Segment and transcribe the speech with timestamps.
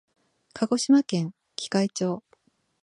[0.55, 2.23] 鹿児島県喜界町